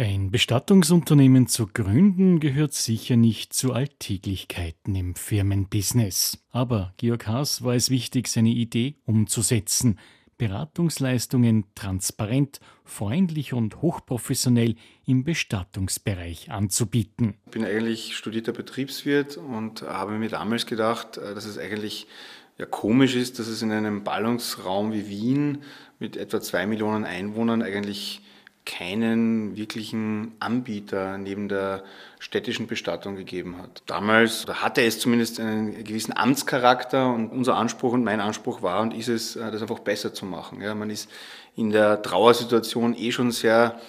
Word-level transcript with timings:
Ein 0.00 0.30
Bestattungsunternehmen 0.30 1.48
zu 1.48 1.66
gründen 1.66 2.38
gehört 2.38 2.72
sicher 2.72 3.16
nicht 3.16 3.52
zu 3.52 3.72
Alltäglichkeiten 3.72 4.94
im 4.94 5.16
Firmenbusiness. 5.16 6.38
Aber 6.52 6.94
Georg 6.98 7.26
Haas 7.26 7.64
war 7.64 7.74
es 7.74 7.90
wichtig, 7.90 8.28
seine 8.28 8.50
Idee 8.50 8.94
umzusetzen. 9.06 9.98
Beratungsleistungen 10.36 11.64
transparent, 11.74 12.60
freundlich 12.84 13.54
und 13.54 13.82
hochprofessionell 13.82 14.76
im 15.04 15.24
Bestattungsbereich 15.24 16.52
anzubieten. 16.52 17.34
Ich 17.46 17.50
bin 17.50 17.64
eigentlich 17.64 18.16
studierter 18.16 18.52
Betriebswirt 18.52 19.36
und 19.36 19.82
habe 19.82 20.12
mir 20.12 20.28
damals 20.28 20.66
gedacht, 20.66 21.16
äh, 21.16 21.34
dass 21.34 21.44
es 21.44 21.58
eigentlich 21.58 22.06
ja, 22.56 22.66
komisch 22.66 23.16
ist, 23.16 23.40
dass 23.40 23.48
es 23.48 23.62
in 23.62 23.72
einem 23.72 24.04
Ballungsraum 24.04 24.92
wie 24.92 25.08
Wien 25.08 25.62
mit 25.98 26.16
etwa 26.16 26.40
zwei 26.40 26.68
Millionen 26.68 27.04
Einwohnern 27.04 27.62
eigentlich 27.62 28.22
keinen 28.68 29.56
wirklichen 29.56 30.32
Anbieter 30.40 31.16
neben 31.16 31.48
der 31.48 31.82
städtischen 32.18 32.66
Bestattung 32.66 33.16
gegeben 33.16 33.56
hat. 33.56 33.82
Damals 33.86 34.46
hatte 34.46 34.82
es 34.82 35.00
zumindest 35.00 35.40
einen 35.40 35.82
gewissen 35.84 36.14
Amtscharakter 36.14 37.12
und 37.12 37.30
unser 37.30 37.56
Anspruch 37.56 37.94
und 37.94 38.04
mein 38.04 38.20
Anspruch 38.20 38.60
war 38.60 38.82
und 38.82 38.92
ist 38.92 39.08
es, 39.08 39.36
äh, 39.36 39.50
das 39.50 39.62
einfach 39.62 39.78
besser 39.78 40.12
zu 40.12 40.26
machen. 40.26 40.60
Ja, 40.60 40.74
man 40.74 40.90
ist 40.90 41.10
in 41.56 41.70
der 41.70 42.02
Trauersituation 42.02 42.94
eh 42.94 43.10
schon 43.10 43.30
sehr 43.30 43.80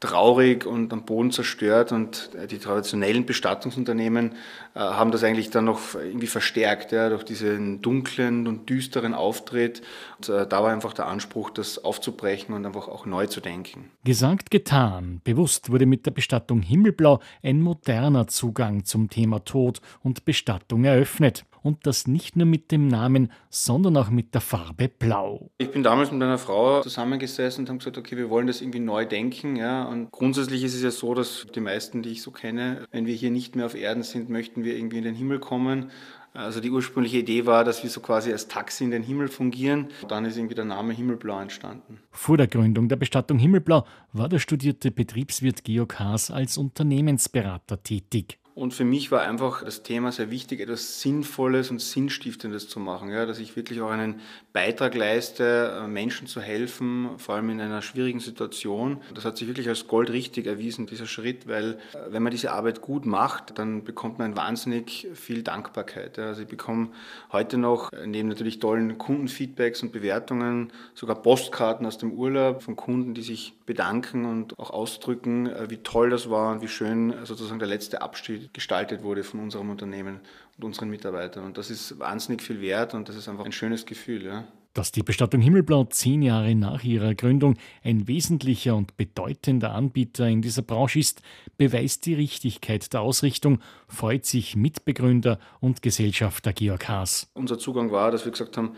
traurig 0.00 0.64
und 0.64 0.92
am 0.94 1.04
Boden 1.04 1.30
zerstört 1.30 1.92
und 1.92 2.30
die 2.50 2.58
traditionellen 2.58 3.26
Bestattungsunternehmen 3.26 4.32
äh, 4.74 4.78
haben 4.80 5.10
das 5.10 5.22
eigentlich 5.22 5.50
dann 5.50 5.66
noch 5.66 5.94
irgendwie 5.94 6.26
verstärkt, 6.26 6.92
ja, 6.92 7.10
durch 7.10 7.22
diesen 7.22 7.82
dunklen 7.82 8.46
und 8.46 8.70
düsteren 8.70 9.12
Auftritt. 9.12 9.82
Und, 10.16 10.30
äh, 10.30 10.46
da 10.46 10.62
war 10.62 10.72
einfach 10.72 10.94
der 10.94 11.06
Anspruch, 11.06 11.50
das 11.50 11.84
aufzubrechen 11.84 12.54
und 12.54 12.64
einfach 12.64 12.88
auch 12.88 13.04
neu 13.04 13.26
zu 13.26 13.40
denken. 13.40 13.90
Gesagt, 14.04 14.50
getan. 14.50 15.20
Bewusst 15.22 15.70
wurde 15.70 15.84
mit 15.84 16.06
der 16.06 16.12
Bestattung 16.12 16.62
Himmelblau 16.62 17.20
ein 17.42 17.60
moderner 17.60 18.26
Zugang 18.26 18.84
zum 18.84 19.10
Thema 19.10 19.44
Tod 19.44 19.82
und 20.02 20.24
Bestattung 20.24 20.84
eröffnet 20.84 21.44
und 21.62 21.86
das 21.86 22.06
nicht 22.06 22.36
nur 22.36 22.46
mit 22.46 22.72
dem 22.72 22.88
Namen, 22.88 23.30
sondern 23.48 23.96
auch 23.96 24.10
mit 24.10 24.34
der 24.34 24.40
Farbe 24.40 24.88
Blau. 24.88 25.50
Ich 25.58 25.70
bin 25.70 25.82
damals 25.82 26.10
mit 26.10 26.22
einer 26.22 26.38
Frau 26.38 26.82
zusammengesessen 26.82 27.64
und 27.64 27.68
haben 27.68 27.78
gesagt, 27.78 27.98
okay, 27.98 28.16
wir 28.16 28.30
wollen 28.30 28.46
das 28.46 28.60
irgendwie 28.60 28.80
neu 28.80 29.04
denken. 29.04 29.56
Ja? 29.56 29.84
Und 29.84 30.10
grundsätzlich 30.10 30.64
ist 30.64 30.74
es 30.74 30.82
ja 30.82 30.90
so, 30.90 31.14
dass 31.14 31.46
die 31.54 31.60
meisten, 31.60 32.02
die 32.02 32.10
ich 32.10 32.22
so 32.22 32.30
kenne, 32.30 32.86
wenn 32.90 33.06
wir 33.06 33.14
hier 33.14 33.30
nicht 33.30 33.56
mehr 33.56 33.66
auf 33.66 33.74
Erden 33.74 34.02
sind, 34.02 34.28
möchten 34.28 34.64
wir 34.64 34.76
irgendwie 34.76 34.98
in 34.98 35.04
den 35.04 35.14
Himmel 35.14 35.38
kommen. 35.38 35.90
Also 36.32 36.60
die 36.60 36.70
ursprüngliche 36.70 37.18
Idee 37.18 37.44
war, 37.46 37.64
dass 37.64 37.82
wir 37.82 37.90
so 37.90 38.00
quasi 38.00 38.30
als 38.30 38.46
Taxi 38.46 38.84
in 38.84 38.92
den 38.92 39.02
Himmel 39.02 39.28
fungieren. 39.28 39.88
Dann 40.06 40.24
ist 40.24 40.36
irgendwie 40.36 40.54
der 40.54 40.64
Name 40.64 40.92
Himmelblau 40.92 41.40
entstanden. 41.40 41.98
Vor 42.12 42.36
der 42.36 42.46
Gründung 42.46 42.88
der 42.88 42.96
Bestattung 42.96 43.38
Himmelblau 43.38 43.84
war 44.12 44.28
der 44.28 44.38
studierte 44.38 44.92
Betriebswirt 44.92 45.64
Georg 45.64 45.98
Haas 45.98 46.30
als 46.30 46.56
Unternehmensberater 46.56 47.82
tätig. 47.82 48.38
Und 48.60 48.74
für 48.74 48.84
mich 48.84 49.10
war 49.10 49.22
einfach 49.22 49.64
das 49.64 49.82
Thema 49.84 50.12
sehr 50.12 50.30
wichtig, 50.30 50.60
etwas 50.60 51.00
Sinnvolles 51.00 51.70
und 51.70 51.80
Sinnstiftendes 51.80 52.68
zu 52.68 52.78
machen. 52.78 53.08
Ja, 53.08 53.24
dass 53.24 53.38
ich 53.38 53.56
wirklich 53.56 53.80
auch 53.80 53.88
einen 53.88 54.20
Beitrag 54.52 54.94
leiste, 54.94 55.86
Menschen 55.88 56.26
zu 56.26 56.42
helfen, 56.42 57.08
vor 57.16 57.36
allem 57.36 57.48
in 57.48 57.62
einer 57.62 57.80
schwierigen 57.80 58.20
Situation. 58.20 59.00
Das 59.14 59.24
hat 59.24 59.38
sich 59.38 59.48
wirklich 59.48 59.66
als 59.66 59.86
goldrichtig 59.86 60.46
erwiesen, 60.46 60.86
dieser 60.86 61.06
Schritt, 61.06 61.48
weil 61.48 61.78
äh, 61.94 62.12
wenn 62.12 62.22
man 62.22 62.32
diese 62.32 62.52
Arbeit 62.52 62.82
gut 62.82 63.06
macht, 63.06 63.58
dann 63.58 63.82
bekommt 63.82 64.18
man 64.18 64.36
wahnsinnig 64.36 65.08
viel 65.14 65.42
Dankbarkeit. 65.42 66.18
Ja, 66.18 66.26
also 66.26 66.42
ich 66.42 66.48
bekomme 66.48 66.90
heute 67.32 67.56
noch, 67.56 67.90
äh, 67.94 68.06
neben 68.06 68.28
natürlich 68.28 68.58
tollen 68.58 68.98
Kundenfeedbacks 68.98 69.82
und 69.82 69.90
Bewertungen, 69.90 70.70
sogar 70.92 71.22
Postkarten 71.22 71.86
aus 71.86 71.96
dem 71.96 72.12
Urlaub 72.12 72.62
von 72.62 72.76
Kunden, 72.76 73.14
die 73.14 73.22
sich 73.22 73.54
bedanken 73.70 74.24
und 74.24 74.58
auch 74.58 74.70
ausdrücken, 74.70 75.46
äh, 75.46 75.70
wie 75.70 75.76
toll 75.76 76.10
das 76.10 76.28
war 76.28 76.50
und 76.50 76.60
wie 76.60 76.66
schön 76.66 77.14
sozusagen 77.24 77.60
der 77.60 77.68
letzte 77.68 78.02
Abschied 78.02 78.52
gestaltet 78.52 79.04
wurde 79.04 79.22
von 79.22 79.38
unserem 79.38 79.70
Unternehmen 79.70 80.18
und 80.58 80.64
unseren 80.64 80.90
Mitarbeitern. 80.90 81.44
Und 81.44 81.56
das 81.56 81.70
ist 81.70 82.00
wahnsinnig 82.00 82.42
viel 82.42 82.60
wert 82.60 82.94
und 82.94 83.08
das 83.08 83.14
ist 83.14 83.28
einfach 83.28 83.44
ein 83.44 83.52
schönes 83.52 83.86
Gefühl. 83.86 84.24
Ja. 84.24 84.44
Dass 84.72 84.92
die 84.92 85.02
Bestattung 85.02 85.40
Himmelblau 85.40 85.84
zehn 85.84 86.22
Jahre 86.22 86.54
nach 86.54 86.84
ihrer 86.84 87.16
Gründung 87.16 87.56
ein 87.82 88.06
wesentlicher 88.06 88.76
und 88.76 88.96
bedeutender 88.96 89.72
Anbieter 89.74 90.28
in 90.28 90.42
dieser 90.42 90.62
Branche 90.62 91.00
ist, 91.00 91.22
beweist 91.56 92.06
die 92.06 92.14
Richtigkeit 92.14 92.92
der 92.92 93.00
Ausrichtung, 93.00 93.58
freut 93.88 94.26
sich 94.26 94.54
Mitbegründer 94.54 95.40
und 95.58 95.82
Gesellschafter 95.82 96.52
Georg 96.52 96.88
Haas. 96.88 97.28
Unser 97.34 97.58
Zugang 97.58 97.90
war, 97.90 98.12
dass 98.12 98.24
wir 98.24 98.30
gesagt 98.30 98.56
haben, 98.56 98.76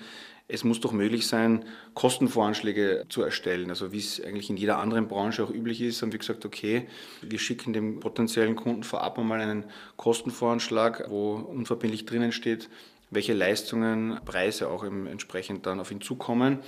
es 0.48 0.64
muss 0.64 0.80
doch 0.80 0.92
möglich 0.92 1.26
sein, 1.26 1.64
Kostenvoranschläge 1.94 3.06
zu 3.08 3.22
erstellen. 3.22 3.70
Also 3.70 3.92
wie 3.92 3.98
es 3.98 4.22
eigentlich 4.22 4.50
in 4.50 4.56
jeder 4.56 4.78
anderen 4.78 5.08
Branche 5.08 5.44
auch 5.44 5.50
üblich 5.50 5.80
ist, 5.80 6.02
haben 6.02 6.12
wir 6.12 6.18
gesagt, 6.18 6.44
okay, 6.44 6.88
wir 7.22 7.38
schicken 7.38 7.72
dem 7.72 8.00
potenziellen 8.00 8.56
Kunden 8.56 8.82
vorab 8.82 9.18
einmal 9.18 9.40
einen 9.40 9.64
Kostenvoranschlag, 9.96 11.06
wo 11.08 11.34
unverbindlich 11.34 12.04
drinnen 12.04 12.32
steht, 12.32 12.68
welche 13.12 13.34
Leistungen, 13.34 14.18
Preise 14.24 14.68
auch 14.68 14.84
entsprechend 14.84 15.66
dann 15.66 15.80
auf 15.80 15.90
ihn 15.90 16.00
zukommen. 16.00 16.60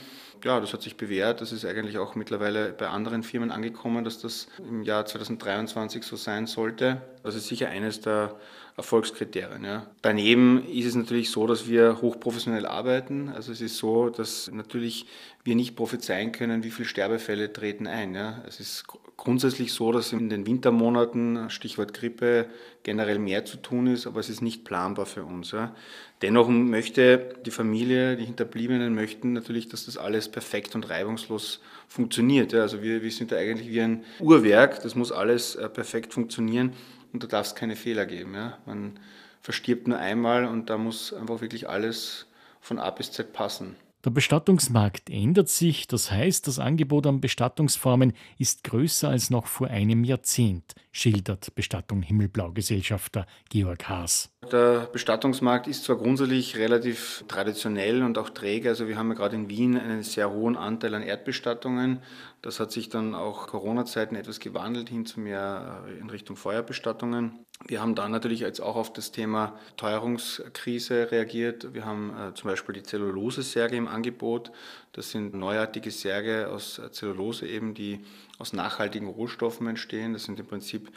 Ja, 0.45 0.61
das 0.61 0.73
hat 0.75 0.83
sich 0.83 0.97
bewährt. 0.97 1.41
Das 1.41 1.53
ist 1.53 1.65
eigentlich 1.65 1.99
auch 1.99 2.15
mittlerweile 2.15 2.73
bei 2.73 2.89
anderen 2.89 3.23
Firmen 3.23 3.51
angekommen, 3.51 4.05
dass 4.05 4.21
das 4.21 4.49
im 4.59 4.83
Jahr 4.83 5.07
2023 5.07 6.05
so 6.05 6.17
sein 6.17 6.47
sollte. 6.47 7.01
Das 7.25 7.35
ist 7.35 7.49
sicher 7.49 7.71
eines 7.71 8.03
der 8.03 8.37
Erfolgskriterien. 8.77 9.65
Ja. 9.65 9.87
Daneben 10.03 10.63
ist 10.69 10.85
es 10.85 10.95
natürlich 10.95 11.31
so, 11.31 11.47
dass 11.47 11.69
wir 11.69 12.03
hochprofessionell 12.03 12.67
arbeiten. 12.67 13.31
Also 13.31 13.51
es 13.51 13.63
ist 13.63 13.79
so, 13.79 14.11
dass 14.11 14.51
natürlich 14.53 15.07
wir 15.43 15.55
nicht 15.55 15.75
prophezeien 15.75 16.33
können, 16.33 16.65
wie 16.65 16.71
viele 16.71 16.87
Sterbefälle 16.87 17.51
treten 17.51 17.87
ein. 17.87 18.15
Ja. 18.15 18.43
Es 18.47 18.61
ist 18.61 18.85
grundsätzlich 19.17 19.73
so, 19.73 19.91
dass 19.91 20.13
in 20.13 20.29
den 20.29 20.47
Wintermonaten, 20.47 21.49
Stichwort 21.49 21.95
Grippe, 21.95 22.47
generell 22.83 23.19
mehr 23.19 23.47
zu 23.47 23.57
tun 23.57 23.87
ist, 23.87 24.07
aber 24.07 24.21
es 24.21 24.29
ist 24.29 24.43
nicht 24.43 24.65
planbar 24.65 25.07
für 25.07 25.25
uns. 25.25 25.53
Ja. 25.53 25.75
Dennoch 26.21 26.49
möchte 26.49 27.37
die 27.47 27.53
Familie, 27.53 28.17
die 28.19 28.27
Hinterbliebenen 28.27 28.95
möchten 28.95 29.33
natürlich, 29.33 29.71
dass 29.71 29.87
das 29.87 29.97
alles 29.97 30.29
perfekt 30.29 30.75
und 30.75 30.91
reibungslos 30.91 31.61
funktioniert. 31.89 32.53
Ja. 32.53 32.61
Also 32.61 32.83
wir, 32.83 33.03
wir 33.03 33.11
sind 33.11 33.33
da 33.33 33.37
eigentlich 33.37 33.71
wie 33.71 33.81
ein 33.81 34.05
Uhrwerk, 34.19 34.83
das 34.83 34.95
muss 34.95 35.11
alles 35.11 35.55
äh, 35.55 35.71
perfekt 35.71 36.13
funktionieren 36.13 36.75
und 37.15 37.23
da 37.23 37.29
darf 37.29 37.47
es 37.47 37.55
keine 37.55 37.77
Fehler 37.77 38.05
geben. 38.05 38.35
Ja. 38.35 38.59
Man 38.67 39.01
verstirbt 39.41 39.89
nur 39.89 39.99
einmal 39.99 40.45
und 40.45 40.69
da 40.69 40.77
muss 40.77 41.15
einfach 41.15 41.41
wirklich 41.41 41.69
alles 41.69 42.27
von 42.61 42.79
A 42.79 42.91
bis 42.91 43.13
Z 43.13 43.33
passen. 43.33 43.77
Der 44.05 44.11
Bestattungsmarkt 44.11 45.09
ändert 45.09 45.49
sich, 45.49 45.87
das 45.87 46.11
heißt, 46.11 46.47
das 46.47 46.59
Angebot 46.59 47.07
an 47.07 47.23
Bestattungsformen 47.23 48.13
ist 48.39 48.63
größer 48.63 49.09
als 49.09 49.31
noch 49.31 49.47
vor 49.47 49.69
einem 49.69 50.05
Jahrzehnt, 50.05 50.75
schildert 50.93 51.55
Bestattung 51.55 52.03
Himmelblau 52.03 52.53
Gesellschafter 52.53 53.25
Georg 53.49 53.89
Haas. 53.89 54.31
Der 54.53 54.91
Bestattungsmarkt 54.93 55.69
ist 55.69 55.85
zwar 55.85 55.97
grundsätzlich 55.97 56.59
relativ 56.59 57.25
traditionell 57.29 58.03
und 58.03 58.19
auch 58.19 58.29
träge, 58.29 58.69
also 58.69 58.89
wir 58.89 58.99
haben 58.99 59.09
ja 59.09 59.15
gerade 59.15 59.37
in 59.37 59.49
Wien 59.49 59.79
einen 59.79 60.03
sehr 60.03 60.31
hohen 60.31 60.59
Anteil 60.59 60.95
an 60.95 61.03
Erdbestattungen. 61.03 62.01
Das 62.43 62.61
hat 62.61 62.73
sich 62.73 62.91
dann 62.91 63.15
auch 63.15 63.47
Corona-Zeiten 63.47 64.17
etwas 64.17 64.39
gewandelt 64.39 64.91
hin 64.91 65.07
zu 65.07 65.19
mehr 65.19 65.83
in 65.99 66.11
Richtung 66.11 66.37
Feuerbestattungen. 66.37 67.47
Wir 67.67 67.81
haben 67.81 67.95
dann 67.95 68.11
natürlich 68.11 68.41
jetzt 68.41 68.61
auch 68.61 68.77
auf 68.77 68.93
das 68.93 69.11
Thema 69.11 69.59
Teuerungskrise 69.77 71.11
reagiert. 71.11 71.73
Wir 71.73 71.87
haben 71.87 72.11
äh, 72.11 72.35
zum 72.35 72.51
Beispiel 72.51 72.75
die 72.75 72.83
Zellulose-Särge 72.83 73.77
im 73.77 73.89
Angebot. 73.89 74.53
Das 74.93 75.11
sind 75.11 75.35
neuartige 75.35 75.91
Särge 75.91 76.51
aus 76.51 76.81
Zellulose 76.93 77.49
eben, 77.49 77.75
die 77.75 78.05
aus 78.39 78.53
nachhaltigen 78.53 79.09
Rohstoffen 79.09 79.67
entstehen. 79.67 80.13
Das 80.13 80.25
sind 80.25 80.39
im 80.39 80.47
Prinzip 80.47 80.93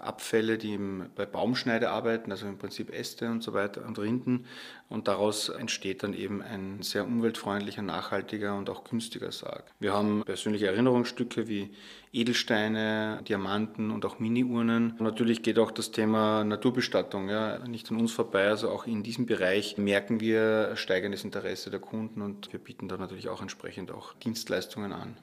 Abfälle, 0.00 0.56
die 0.56 0.78
bei 1.14 1.26
Baumschneide 1.26 1.90
arbeiten, 1.90 2.30
also 2.30 2.46
im 2.46 2.56
Prinzip 2.56 2.90
Äste 2.90 3.30
und 3.30 3.42
so 3.42 3.52
weiter 3.52 3.84
und 3.86 3.98
Rinden. 3.98 4.46
Und 4.88 5.08
daraus 5.08 5.50
entsteht 5.50 6.02
dann 6.02 6.14
eben 6.14 6.40
ein 6.40 6.82
sehr 6.82 7.04
umweltfreundlicher, 7.04 7.82
nachhaltiger 7.82 8.56
und 8.56 8.70
auch 8.70 8.84
günstiger 8.84 9.30
Sarg. 9.30 9.64
Wir 9.78 9.92
haben 9.92 10.22
persönliche 10.24 10.68
Erinnerungsstücke 10.68 11.46
wie 11.46 11.70
Edelsteine, 12.12 13.20
Diamanten 13.28 13.90
und 13.90 14.06
auch 14.06 14.20
Mini-Urnen. 14.20 14.94
Natürlich 15.00 15.42
geht 15.42 15.58
auch 15.58 15.70
das 15.70 15.90
Thema 16.04 16.44
Naturbestattung 16.44 17.30
ja, 17.30 17.58
nicht 17.66 17.90
an 17.90 17.98
uns 17.98 18.12
vorbei. 18.12 18.48
Also 18.48 18.68
auch 18.68 18.86
in 18.86 19.02
diesem 19.02 19.24
Bereich 19.24 19.78
merken 19.78 20.20
wir 20.20 20.76
steigendes 20.76 21.24
Interesse 21.24 21.70
der 21.70 21.80
Kunden 21.80 22.20
und 22.20 22.52
wir 22.52 22.60
bieten 22.60 22.88
da 22.88 22.98
natürlich 22.98 23.30
auch 23.30 23.40
entsprechend 23.40 23.90
auch 23.90 24.12
Dienstleistungen 24.12 24.92
an. 24.92 25.16